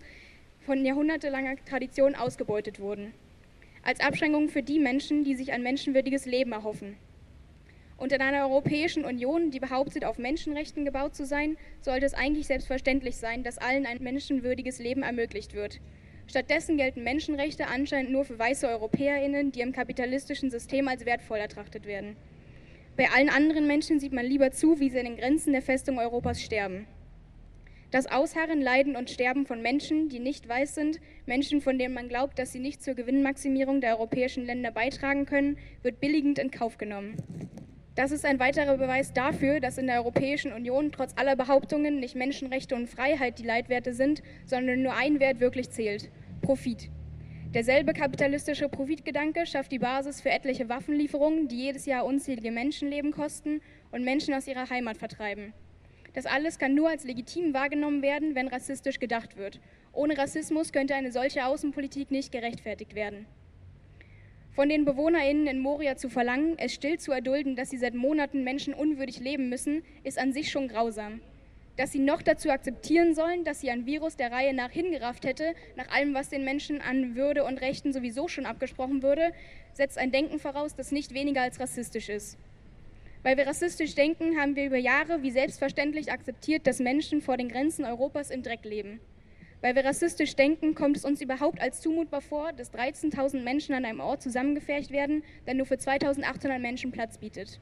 von 0.66 0.86
jahrhundertelanger 0.86 1.56
Tradition 1.66 2.16
ausgebeutet 2.16 2.80
wurden. 2.80 3.14
Als 3.84 4.00
Abschränkung 4.00 4.48
für 4.48 4.64
die 4.64 4.80
Menschen, 4.80 5.26
die 5.26 5.36
sich 5.36 5.52
ein 5.52 5.62
menschenwürdiges 5.62 6.26
Leben 6.26 6.54
erhoffen. 6.54 6.96
Und 7.98 8.14
in 8.14 8.22
einer 8.22 8.48
Europäischen 8.48 9.04
Union, 9.04 9.52
die 9.52 9.60
behauptet, 9.60 10.06
auf 10.06 10.18
Menschenrechten 10.18 10.86
gebaut 10.86 11.14
zu 11.14 11.26
sein, 11.26 11.58
sollte 11.82 12.06
es 12.06 12.14
eigentlich 12.14 12.48
selbstverständlich 12.48 13.18
sein, 13.18 13.44
dass 13.44 13.58
allen 13.58 13.86
ein 13.86 14.02
menschenwürdiges 14.02 14.80
Leben 14.80 15.04
ermöglicht 15.04 15.54
wird. 15.54 15.82
Stattdessen 16.28 16.78
gelten 16.78 17.04
Menschenrechte 17.04 17.68
anscheinend 17.68 18.12
nur 18.12 18.24
für 18.24 18.40
weiße 18.40 18.70
Europäerinnen, 18.70 19.52
die 19.52 19.60
im 19.60 19.74
kapitalistischen 19.74 20.50
System 20.50 20.88
als 20.88 21.06
wertvoll 21.06 21.40
ertrachtet 21.40 21.86
werden. 21.86 22.16
Bei 23.00 23.12
allen 23.12 23.30
anderen 23.30 23.66
Menschen 23.66 24.02
sieht 24.02 24.12
man 24.12 24.26
lieber 24.26 24.52
zu, 24.52 24.82
wie 24.82 24.90
sie 24.90 24.98
in 24.98 25.06
den 25.06 25.16
Grenzen 25.16 25.54
der 25.54 25.62
Festung 25.62 26.00
Europas 26.00 26.42
sterben. 26.42 26.86
Das 27.92 28.08
Ausharren, 28.08 28.62
Leiden 28.62 28.98
und 28.98 29.10
Sterben 29.10 29.46
von 29.46 29.62
Menschen, 29.62 30.10
die 30.10 30.20
nicht 30.20 30.50
weiß 30.50 30.76
sind, 30.76 31.00
Menschen, 31.26 31.62
von 31.62 31.80
denen 31.80 31.94
man 31.94 32.10
glaubt, 32.10 32.38
dass 32.38 32.52
sie 32.52 32.60
nicht 32.60 32.84
zur 32.84 32.96
Gewinnmaximierung 32.96 33.80
der 33.80 33.98
europäischen 33.98 34.46
Länder 34.46 34.72
beitragen 34.72 35.26
können, 35.26 35.58
wird 35.82 36.02
billigend 36.02 36.40
in 36.40 36.52
Kauf 36.52 36.78
genommen. 36.78 37.16
Das 37.96 38.12
ist 38.12 38.26
ein 38.26 38.38
weiterer 38.38 38.76
Beweis 38.76 39.14
dafür, 39.14 39.62
dass 39.62 39.78
in 39.78 39.88
der 39.88 40.00
Europäischen 40.00 40.52
Union 40.52 40.92
trotz 40.92 41.14
aller 41.16 41.38
Behauptungen 41.38 42.02
nicht 42.02 42.16
Menschenrechte 42.16 42.76
und 42.76 42.90
Freiheit 42.90 43.40
die 43.40 43.46
Leitwerte 43.46 43.94
sind, 43.94 44.22
sondern 44.46 44.82
nur 44.82 44.94
ein 44.94 45.22
Wert 45.22 45.40
wirklich 45.40 45.70
zählt 45.70 46.10
Profit. 46.42 46.90
Derselbe 47.54 47.94
kapitalistische 47.94 48.70
Profitgedanke 48.70 49.48
schafft 49.48 49.72
die 49.72 49.80
Basis 49.80 50.22
für 50.22 50.30
etliche 50.30 50.70
Waffenlieferungen, 50.70 51.48
die 51.48 51.58
jedes 51.58 51.88
Jahr 51.88 52.06
unzählige 52.06 52.52
Menschenleben 52.52 53.12
kosten 53.12 53.62
und 53.92 54.04
Menschen 54.04 54.36
aus 54.36 54.48
ihrer 54.48 54.70
Heimat 54.70 54.98
vertreiben. 54.98 55.54
Das 56.14 56.28
alles 56.28 56.60
kann 56.60 56.76
nur 56.76 56.90
als 56.90 57.06
legitim 57.06 57.56
wahrgenommen 57.56 58.04
werden, 58.04 58.36
wenn 58.36 58.50
rassistisch 58.50 59.00
gedacht 59.00 59.36
wird. 59.36 59.60
Ohne 59.94 60.16
Rassismus 60.16 60.72
könnte 60.72 60.94
eine 60.94 61.12
solche 61.12 61.44
Außenpolitik 61.44 62.12
nicht 62.12 62.32
gerechtfertigt 62.32 62.94
werden. 62.94 63.26
Von 64.52 64.70
den 64.70 64.86
BewohnerInnen 64.86 65.48
in 65.48 65.60
Moria 65.60 65.96
zu 65.96 66.10
verlangen, 66.10 66.54
es 66.60 66.76
still 66.76 67.00
zu 67.00 67.12
erdulden, 67.12 67.56
dass 67.56 67.72
sie 67.72 67.78
seit 67.78 67.96
Monaten 67.96 68.44
menschenunwürdig 68.44 69.22
leben 69.22 69.50
müssen, 69.50 69.82
ist 70.04 70.20
an 70.20 70.34
sich 70.34 70.52
schon 70.52 70.68
grausam. 70.68 71.20
Dass 71.80 71.94
sie 71.94 72.00
noch 72.00 72.22
dazu 72.22 72.50
akzeptieren 72.50 73.16
sollen, 73.16 73.46
dass 73.46 73.62
sie 73.62 73.70
ein 73.70 73.86
Virus 73.86 74.18
der 74.18 74.34
Reihe 74.34 74.54
nach 74.54 74.70
hingerafft 74.70 75.24
hätte, 75.24 75.54
nach 75.78 75.88
allem, 75.88 76.14
was 76.14 76.28
den 76.28 76.44
Menschen 76.44 76.82
an 76.82 77.16
Würde 77.16 77.46
und 77.46 77.58
Rechten 77.62 77.94
sowieso 77.94 78.28
schon 78.28 78.46
abgesprochen 78.46 79.02
würde, 79.02 79.32
setzt 79.72 79.98
ein 79.98 80.12
Denken 80.12 80.40
voraus, 80.40 80.76
das 80.76 80.92
nicht 80.92 81.14
weniger 81.14 81.42
als 81.42 81.58
rassistisch 81.58 82.10
ist. 82.10 82.38
Weil 83.24 83.38
wir 83.38 83.48
rassistisch 83.48 83.96
denken, 83.96 84.38
haben 84.38 84.58
wir 84.58 84.66
über 84.66 84.76
Jahre 84.76 85.24
wie 85.24 85.32
selbstverständlich 85.32 86.12
akzeptiert, 86.12 86.68
dass 86.68 86.80
Menschen 86.80 87.22
vor 87.22 87.38
den 87.38 87.48
Grenzen 87.48 87.86
Europas 87.86 88.30
im 88.30 88.44
Dreck 88.44 88.66
leben. 88.66 89.00
Weil 89.62 89.76
wir 89.76 89.86
rassistisch 89.86 90.36
denken, 90.36 90.76
kommt 90.76 90.98
es 90.98 91.06
uns 91.06 91.22
überhaupt 91.22 91.62
als 91.62 91.80
zumutbar 91.80 92.20
vor, 92.20 92.52
dass 92.52 92.74
13.000 92.74 93.42
Menschen 93.42 93.74
an 93.74 93.86
einem 93.86 94.02
Ort 94.02 94.22
zusammengefercht 94.22 94.92
werden, 94.92 95.24
der 95.48 95.54
nur 95.54 95.66
für 95.66 95.76
2.800 95.76 96.60
Menschen 96.60 96.92
Platz 96.92 97.18
bietet. 97.18 97.62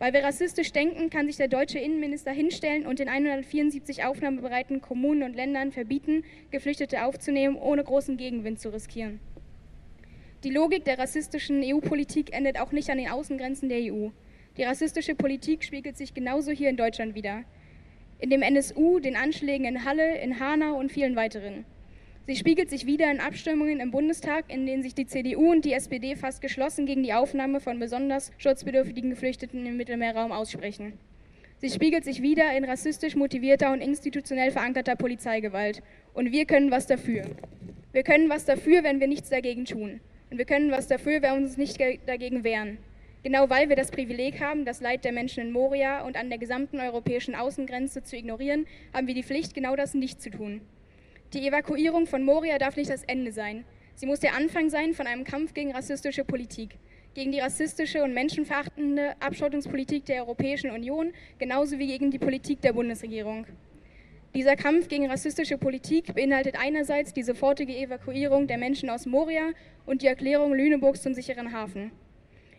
Weil 0.00 0.14
wir 0.14 0.24
rassistisch 0.24 0.72
denken, 0.72 1.10
kann 1.10 1.26
sich 1.26 1.36
der 1.36 1.48
deutsche 1.48 1.78
Innenminister 1.78 2.30
hinstellen 2.30 2.86
und 2.86 3.00
den 3.00 3.10
174 3.10 4.02
aufnahmebereiten 4.02 4.80
Kommunen 4.80 5.22
und 5.22 5.36
Ländern 5.36 5.72
verbieten, 5.72 6.24
Geflüchtete 6.50 7.04
aufzunehmen, 7.04 7.56
ohne 7.56 7.84
großen 7.84 8.16
Gegenwind 8.16 8.60
zu 8.60 8.72
riskieren. 8.72 9.20
Die 10.42 10.48
Logik 10.48 10.86
der 10.86 10.98
rassistischen 10.98 11.62
EU-Politik 11.62 12.32
endet 12.32 12.58
auch 12.58 12.72
nicht 12.72 12.88
an 12.88 12.96
den 12.96 13.10
Außengrenzen 13.10 13.68
der 13.68 13.92
EU. 13.92 14.08
Die 14.56 14.62
rassistische 14.62 15.14
Politik 15.14 15.64
spiegelt 15.64 15.98
sich 15.98 16.14
genauso 16.14 16.50
hier 16.50 16.70
in 16.70 16.78
Deutschland 16.78 17.14
wieder 17.14 17.44
in 18.20 18.30
dem 18.30 18.40
NSU, 18.40 19.00
den 19.00 19.16
Anschlägen 19.16 19.66
in 19.66 19.84
Halle, 19.84 20.16
in 20.18 20.40
Hanau 20.40 20.78
und 20.78 20.90
vielen 20.90 21.14
weiteren. 21.14 21.66
Sie 22.26 22.36
spiegelt 22.36 22.70
sich 22.70 22.86
wieder 22.86 23.10
in 23.10 23.18
Abstimmungen 23.18 23.80
im 23.80 23.90
Bundestag, 23.90 24.44
in 24.48 24.66
denen 24.66 24.82
sich 24.82 24.94
die 24.94 25.06
CDU 25.06 25.52
und 25.52 25.64
die 25.64 25.72
SPD 25.72 26.14
fast 26.16 26.42
geschlossen 26.42 26.86
gegen 26.86 27.02
die 27.02 27.14
Aufnahme 27.14 27.60
von 27.60 27.78
besonders 27.78 28.30
schutzbedürftigen 28.38 29.10
Geflüchteten 29.10 29.64
im 29.66 29.76
Mittelmeerraum 29.76 30.30
aussprechen. 30.30 30.92
Sie 31.58 31.70
spiegelt 31.70 32.04
sich 32.04 32.22
wieder 32.22 32.56
in 32.56 32.64
rassistisch 32.64 33.16
motivierter 33.16 33.72
und 33.72 33.80
institutionell 33.80 34.50
verankerter 34.50 34.96
Polizeigewalt. 34.96 35.82
Und 36.14 36.30
wir 36.30 36.44
können 36.44 36.70
was 36.70 36.86
dafür. 36.86 37.24
Wir 37.92 38.02
können 38.02 38.28
was 38.28 38.44
dafür, 38.44 38.84
wenn 38.84 39.00
wir 39.00 39.08
nichts 39.08 39.30
dagegen 39.30 39.64
tun. 39.64 40.00
Und 40.30 40.38
wir 40.38 40.44
können 40.44 40.70
was 40.70 40.86
dafür, 40.86 41.22
wenn 41.22 41.34
wir 41.34 41.42
uns 41.42 41.56
nicht 41.56 41.80
dagegen 42.06 42.44
wehren. 42.44 42.78
Genau 43.22 43.50
weil 43.50 43.68
wir 43.68 43.76
das 43.76 43.90
Privileg 43.90 44.40
haben, 44.40 44.64
das 44.64 44.80
Leid 44.80 45.04
der 45.04 45.12
Menschen 45.12 45.42
in 45.42 45.52
Moria 45.52 46.02
und 46.02 46.16
an 46.16 46.28
der 46.28 46.38
gesamten 46.38 46.80
europäischen 46.80 47.34
Außengrenze 47.34 48.02
zu 48.02 48.16
ignorieren, 48.16 48.66
haben 48.94 49.06
wir 49.06 49.14
die 49.14 49.22
Pflicht, 49.22 49.52
genau 49.52 49.74
das 49.74 49.94
nicht 49.94 50.22
zu 50.22 50.30
tun. 50.30 50.60
Die 51.32 51.46
Evakuierung 51.46 52.08
von 52.08 52.24
Moria 52.24 52.58
darf 52.58 52.74
nicht 52.74 52.90
das 52.90 53.04
Ende 53.04 53.30
sein. 53.30 53.64
Sie 53.94 54.06
muss 54.06 54.18
der 54.18 54.34
Anfang 54.34 54.68
sein 54.68 54.94
von 54.94 55.06
einem 55.06 55.22
Kampf 55.22 55.54
gegen 55.54 55.70
rassistische 55.70 56.24
Politik, 56.24 56.76
gegen 57.14 57.30
die 57.30 57.38
rassistische 57.38 58.02
und 58.02 58.14
menschenverachtende 58.14 59.14
Abschottungspolitik 59.20 60.06
der 60.06 60.22
Europäischen 60.22 60.72
Union, 60.72 61.12
genauso 61.38 61.78
wie 61.78 61.86
gegen 61.86 62.10
die 62.10 62.18
Politik 62.18 62.62
der 62.62 62.72
Bundesregierung. 62.72 63.46
Dieser 64.34 64.56
Kampf 64.56 64.88
gegen 64.88 65.08
rassistische 65.08 65.56
Politik 65.56 66.16
beinhaltet 66.16 66.56
einerseits 66.58 67.12
die 67.12 67.22
sofortige 67.22 67.76
Evakuierung 67.76 68.48
der 68.48 68.58
Menschen 68.58 68.90
aus 68.90 69.06
Moria 69.06 69.52
und 69.86 70.02
die 70.02 70.08
Erklärung 70.08 70.52
Lüneburgs 70.52 71.02
zum 71.02 71.14
sicheren 71.14 71.52
Hafen. 71.52 71.92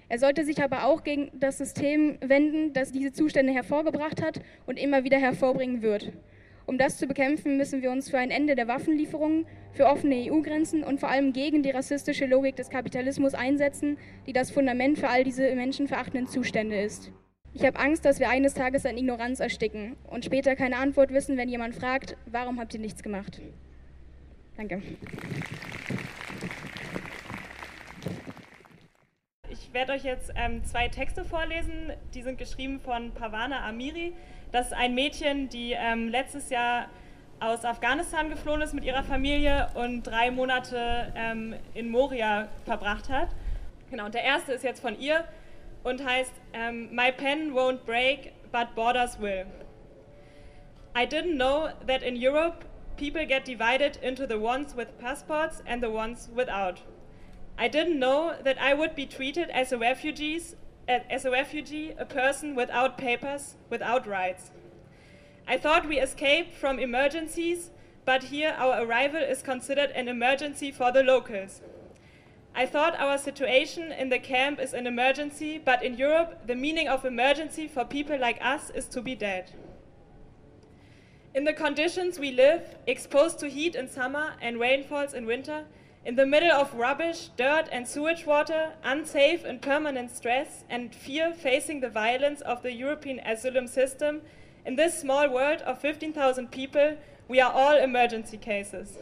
Er 0.08 0.20
sollte 0.20 0.46
sich 0.46 0.64
aber 0.64 0.86
auch 0.86 1.04
gegen 1.04 1.30
das 1.34 1.58
System 1.58 2.18
wenden, 2.22 2.72
das 2.72 2.94
diese 2.94 3.12
Zustände 3.12 3.52
hervorgebracht 3.52 4.22
hat 4.22 4.40
und 4.66 4.80
immer 4.80 5.04
wieder 5.04 5.18
hervorbringen 5.18 5.82
wird. 5.82 6.14
Um 6.72 6.78
das 6.78 6.98
zu 6.98 7.06
bekämpfen, 7.06 7.58
müssen 7.58 7.82
wir 7.82 7.92
uns 7.92 8.10
für 8.10 8.18
ein 8.18 8.32
Ende 8.32 8.56
der 8.56 8.66
Waffenlieferungen, 8.70 9.46
für 9.74 9.88
offene 9.88 10.32
EU-Grenzen 10.32 10.86
und 10.86 11.02
vor 11.02 11.10
allem 11.10 11.34
gegen 11.34 11.64
die 11.64 11.70
rassistische 11.70 12.26
Logik 12.26 12.56
des 12.56 12.70
Kapitalismus 12.70 13.34
einsetzen, 13.34 13.98
die 14.26 14.32
das 14.32 14.52
Fundament 14.52 14.98
für 14.98 15.10
all 15.10 15.26
diese 15.26 15.54
menschenverachtenden 15.54 16.30
Zustände 16.30 16.80
ist. 16.80 17.12
Ich 17.54 17.66
habe 17.66 17.78
Angst, 17.78 18.06
dass 18.06 18.22
wir 18.22 18.30
eines 18.30 18.54
Tages 18.54 18.86
an 18.86 18.98
Ignoranz 18.98 19.42
ersticken 19.42 19.98
und 20.10 20.24
später 20.24 20.56
keine 20.56 20.78
Antwort 20.78 21.12
wissen, 21.12 21.36
wenn 21.36 21.50
jemand 21.50 21.76
fragt, 21.76 22.16
warum 22.26 22.58
habt 22.58 22.74
ihr 22.74 22.80
nichts 22.80 23.04
gemacht? 23.04 23.42
Danke. 24.56 24.82
Ich 29.72 29.76
werde 29.76 29.94
euch 29.94 30.04
jetzt 30.04 30.34
ähm, 30.36 30.66
zwei 30.66 30.90
Texte 30.90 31.24
vorlesen. 31.24 31.94
Die 32.14 32.24
sind 32.24 32.38
geschrieben 32.38 32.82
von 32.82 33.12
Pavana 33.14 33.66
Amiri. 33.66 34.12
Das 34.52 34.68
ist 34.68 34.74
ein 34.74 34.94
Mädchen, 34.94 35.48
die 35.48 35.72
ähm, 35.72 36.10
letztes 36.10 36.50
Jahr 36.50 36.90
aus 37.40 37.64
Afghanistan 37.64 38.30
geflohen 38.30 38.62
ist 38.62 38.74
mit 38.74 38.84
ihrer 38.84 39.02
Familie 39.02 39.70
und 39.76 40.04
drei 40.04 40.30
Monate 40.30 41.14
ähm, 41.16 41.56
in 41.74 41.90
Moria 41.90 42.50
verbracht 42.66 43.08
hat. 43.08 43.30
Genau, 43.90 44.08
und 44.08 44.14
der 44.14 44.26
erste 44.26 44.52
ist 44.52 44.66
jetzt 44.66 44.82
von 44.82 45.00
ihr 45.00 45.24
und 45.86 46.04
heißt 46.04 46.34
ähm, 46.52 46.94
My 46.94 47.14
pen 47.14 47.54
won't 47.54 47.86
break, 47.86 48.34
but 48.52 48.76
borders 48.76 49.22
will. 49.22 49.46
I 50.98 51.06
didn't 51.06 51.38
know 51.38 51.70
that 51.88 52.04
in 52.04 52.18
Europe 52.22 52.66
people 52.98 53.26
get 53.26 53.48
divided 53.48 53.96
into 54.04 54.28
the 54.28 54.38
ones 54.38 54.76
with 54.76 54.90
passports 55.00 55.64
and 55.66 55.82
the 55.82 55.90
ones 55.90 56.30
without. 56.36 56.82
I 57.58 57.68
didn't 57.68 58.00
know 58.00 58.36
that 58.44 58.60
I 58.62 58.74
would 58.74 58.96
be 58.96 59.06
treated 59.06 59.50
as 59.50 59.72
a 59.72 59.78
refugees, 59.78 60.56
as 60.88 61.26
a 61.26 61.32
refugee, 61.32 61.94
a 61.98 62.06
person 62.06 62.56
without 62.56 62.98
papers, 62.98 63.56
without 63.70 64.08
rights. 64.08 64.52
I 65.48 65.58
thought 65.58 65.88
we 65.88 66.00
escaped 66.00 66.54
from 66.54 66.80
emergencies, 66.80 67.72
but 68.06 68.24
here 68.24 68.56
our 68.58 68.84
arrival 68.84 69.22
is 69.22 69.42
considered 69.42 69.92
an 69.92 70.08
emergency 70.08 70.72
for 70.72 70.92
the 70.92 71.04
locals. 71.04 71.62
I 72.54 72.66
thought 72.66 73.00
our 73.00 73.18
situation 73.18 73.92
in 73.92 74.10
the 74.10 74.20
camp 74.20 74.60
is 74.60 74.74
an 74.74 74.86
emergency, 74.86 75.58
but 75.58 75.84
in 75.84 75.96
Europe, 75.98 76.48
the 76.48 76.56
meaning 76.56 76.88
of 76.88 77.06
emergency 77.06 77.68
for 77.68 77.86
people 77.86 78.20
like 78.20 78.40
us 78.42 78.70
is 78.72 78.88
to 78.88 79.02
be 79.02 79.16
dead. 79.16 79.52
In 81.34 81.46
the 81.46 81.54
conditions 81.54 82.20
we 82.20 82.32
live, 82.32 82.76
exposed 82.86 83.40
to 83.40 83.48
heat 83.48 83.76
in 83.76 83.90
summer 83.90 84.34
and 84.42 84.60
rainfalls 84.60 85.14
in 85.14 85.26
winter, 85.26 85.66
in 86.04 86.16
the 86.16 86.26
middle 86.26 86.52
of 86.52 86.74
rubbish, 86.74 87.30
dirt, 87.38 87.68
and 87.72 87.88
sewage 87.88 88.26
water, 88.26 88.74
unsafe 88.84 89.44
and 89.44 89.62
permanent 89.62 90.10
stress, 90.10 90.64
and 90.70 90.96
fear 90.96 91.34
facing 91.34 91.80
the 91.80 91.90
violence 91.90 92.42
of 92.42 92.64
the 92.64 92.74
European 92.74 93.20
asylum 93.20 93.68
system, 93.68 94.22
in 94.66 94.76
this 94.76 95.00
small 95.00 95.30
world 95.30 95.62
of 95.62 95.80
15,000 95.80 96.52
people, 96.52 96.98
we 97.28 97.40
are 97.40 97.52
all 97.52 97.78
emergency 97.78 98.38
cases. 98.38 98.98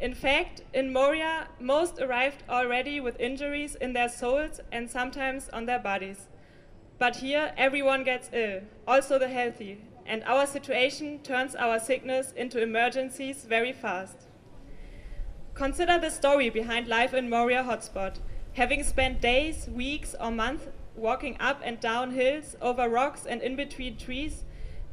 In 0.00 0.14
fact, 0.14 0.62
in 0.72 0.92
Moria, 0.92 1.48
most 1.60 1.98
arrived 1.98 2.44
already 2.48 3.00
with 3.00 3.18
injuries 3.20 3.74
in 3.74 3.92
their 3.92 4.08
souls 4.08 4.60
and 4.70 4.88
sometimes 4.88 5.48
on 5.50 5.66
their 5.66 5.78
bodies. 5.78 6.28
But 6.98 7.16
here, 7.16 7.52
everyone 7.56 8.04
gets 8.04 8.30
ill, 8.32 8.62
also 8.86 9.18
the 9.18 9.28
healthy, 9.28 9.80
and 10.06 10.22
our 10.24 10.46
situation 10.46 11.20
turns 11.20 11.54
our 11.54 11.78
sickness 11.78 12.32
into 12.32 12.62
emergencies 12.62 13.44
very 13.44 13.72
fast. 13.72 14.26
Consider 15.58 15.98
the 15.98 16.08
story 16.08 16.50
behind 16.50 16.86
life 16.86 17.12
in 17.12 17.28
Moria 17.28 17.64
hotspot. 17.64 18.20
Having 18.52 18.84
spent 18.84 19.20
days, 19.20 19.66
weeks, 19.66 20.14
or 20.20 20.30
months 20.30 20.68
walking 20.94 21.36
up 21.40 21.60
and 21.64 21.80
down 21.80 22.12
hills, 22.12 22.54
over 22.62 22.88
rocks, 22.88 23.26
and 23.26 23.42
in 23.42 23.56
between 23.56 23.96
trees, 23.96 24.44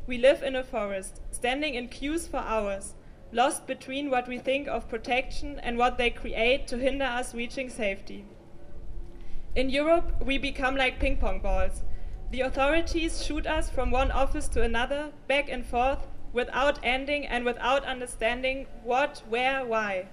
we 0.08 0.18
live 0.18 0.42
in 0.42 0.56
a 0.56 0.64
forest, 0.64 1.22
standing 1.30 1.76
in 1.76 1.88
queues 1.88 2.26
for 2.26 2.38
hours, 2.38 2.96
lost 3.32 3.68
between 3.68 4.10
what 4.10 4.28
we 4.28 4.40
think 4.40 4.68
of 4.68 4.90
protection 4.90 5.60
and 5.60 5.78
what 5.78 6.00
they 6.00 6.10
create 6.10 6.66
to 6.70 6.80
hinder 6.80 7.06
us 7.06 7.36
reaching 7.36 7.70
safety. 7.70 8.26
In 9.56 9.70
Europe, 9.70 10.16
we 10.20 10.40
become 10.40 10.76
like 10.76 11.00
ping 11.00 11.18
pong 11.18 11.42
balls. 11.42 11.84
The 12.32 12.42
authorities 12.42 13.24
shoot 13.24 13.46
us 13.46 13.70
from 13.70 13.92
one 13.92 14.10
office 14.10 14.48
to 14.48 14.64
another, 14.64 15.12
back 15.28 15.48
and 15.48 15.64
forth, 15.64 16.08
without 16.34 16.80
ending 16.82 17.28
and 17.28 17.46
without 17.46 17.86
understanding 17.86 18.66
what, 18.84 19.22
where, 19.30 19.64
why, 19.64 20.08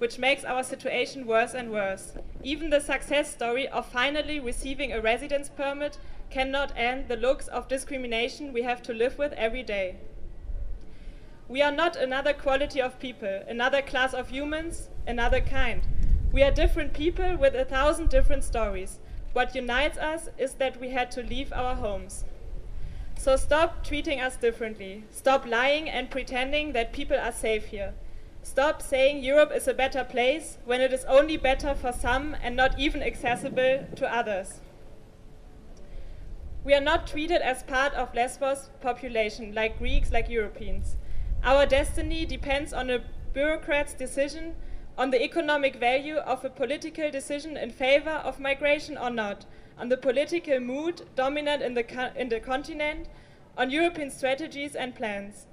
which 0.00 0.18
makes 0.18 0.44
our 0.44 0.64
situation 0.64 1.26
worse 1.26 1.52
and 1.52 1.70
worse. 1.70 2.14
Even 2.42 2.70
the 2.70 2.80
success 2.80 3.30
story 3.30 3.68
of 3.68 3.84
finally 3.84 4.40
receiving 4.40 4.94
a 4.94 5.00
residence 5.00 5.50
permit 5.50 5.98
cannot 6.30 6.72
end 6.74 7.06
the 7.06 7.16
looks 7.16 7.48
of 7.48 7.68
discrimination 7.68 8.50
we 8.50 8.62
have 8.62 8.80
to 8.80 8.94
live 8.94 9.18
with 9.18 9.34
every 9.34 9.62
day. 9.62 9.96
We 11.48 11.60
are 11.60 11.70
not 11.70 11.96
another 11.96 12.32
quality 12.32 12.80
of 12.80 12.98
people, 12.98 13.42
another 13.46 13.82
class 13.82 14.14
of 14.14 14.30
humans, 14.30 14.88
another 15.06 15.42
kind. 15.42 15.86
We 16.32 16.42
are 16.42 16.50
different 16.50 16.94
people 16.94 17.36
with 17.36 17.54
a 17.54 17.66
thousand 17.66 18.08
different 18.08 18.42
stories. 18.42 19.00
What 19.34 19.54
unites 19.54 19.98
us 19.98 20.30
is 20.38 20.54
that 20.54 20.80
we 20.80 20.90
had 20.90 21.10
to 21.10 21.22
leave 21.22 21.52
our 21.52 21.74
homes. 21.74 22.24
So 23.18 23.36
stop 23.36 23.84
treating 23.84 24.18
us 24.18 24.36
differently. 24.36 25.04
Stop 25.10 25.44
lying 25.44 25.90
and 25.90 26.08
pretending 26.08 26.72
that 26.72 26.94
people 26.94 27.18
are 27.18 27.32
safe 27.32 27.66
here. 27.66 27.92
Stop 28.42 28.82
saying 28.82 29.22
Europe 29.22 29.52
is 29.54 29.68
a 29.68 29.74
better 29.74 30.02
place 30.02 30.58
when 30.64 30.80
it 30.80 30.92
is 30.92 31.04
only 31.04 31.36
better 31.36 31.74
for 31.74 31.92
some 31.92 32.36
and 32.42 32.56
not 32.56 32.78
even 32.78 33.02
accessible 33.02 33.86
to 33.96 34.14
others. 34.14 34.60
We 36.64 36.74
are 36.74 36.80
not 36.80 37.06
treated 37.06 37.42
as 37.42 37.62
part 37.62 37.94
of 37.94 38.14
Lesbos 38.14 38.70
population 38.80 39.54
like 39.54 39.78
Greeks, 39.78 40.12
like 40.12 40.28
Europeans. 40.28 40.96
Our 41.42 41.64
destiny 41.64 42.26
depends 42.26 42.72
on 42.72 42.90
a 42.90 43.02
bureaucrat's 43.32 43.94
decision 43.94 44.56
on 44.98 45.10
the 45.10 45.22
economic 45.22 45.76
value 45.76 46.16
of 46.16 46.44
a 46.44 46.50
political 46.50 47.10
decision 47.10 47.56
in 47.56 47.70
favor 47.70 48.10
of 48.10 48.40
migration 48.40 48.98
or 48.98 49.08
not, 49.08 49.46
on 49.78 49.88
the 49.88 49.96
political 49.96 50.60
mood 50.60 51.02
dominant 51.16 51.62
in 51.62 51.72
the, 51.72 52.12
in 52.14 52.28
the 52.28 52.40
continent, 52.40 53.08
on 53.56 53.70
European 53.70 54.10
strategies 54.10 54.74
and 54.74 54.94
plans. 54.94 55.46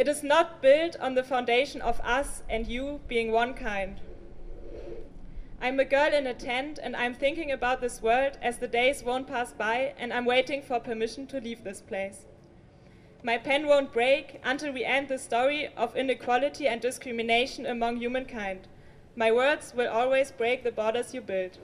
It 0.00 0.08
is 0.08 0.22
not 0.22 0.62
built 0.62 0.96
on 0.98 1.14
the 1.14 1.22
foundation 1.22 1.82
of 1.82 2.00
us 2.00 2.42
and 2.48 2.66
you 2.66 3.00
being 3.06 3.32
one 3.32 3.52
kind. 3.52 4.00
I'm 5.60 5.78
a 5.78 5.84
girl 5.84 6.10
in 6.14 6.26
a 6.26 6.32
tent 6.32 6.78
and 6.82 6.96
I'm 6.96 7.12
thinking 7.12 7.52
about 7.52 7.82
this 7.82 8.00
world 8.00 8.38
as 8.40 8.56
the 8.56 8.66
days 8.66 9.04
won't 9.04 9.26
pass 9.26 9.52
by 9.52 9.92
and 9.98 10.10
I'm 10.10 10.24
waiting 10.24 10.62
for 10.62 10.80
permission 10.80 11.26
to 11.26 11.38
leave 11.38 11.64
this 11.64 11.82
place. 11.82 12.24
My 13.22 13.36
pen 13.36 13.66
won't 13.66 13.92
break 13.92 14.40
until 14.42 14.72
we 14.72 14.86
end 14.86 15.08
the 15.08 15.18
story 15.18 15.68
of 15.76 15.94
inequality 15.94 16.66
and 16.66 16.80
discrimination 16.80 17.66
among 17.66 17.98
humankind. 17.98 18.68
My 19.14 19.30
words 19.30 19.74
will 19.76 19.90
always 19.90 20.32
break 20.32 20.64
the 20.64 20.72
borders 20.72 21.12
you 21.12 21.20
build. 21.20 21.58